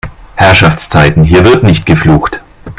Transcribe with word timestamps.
Herrschaftszeiten, 0.35 1.23
hier 1.25 1.45
wird 1.45 1.63
nicht 1.63 1.85
geflucht! 1.85 2.41